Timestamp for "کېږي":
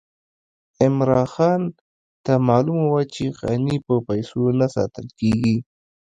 5.19-5.55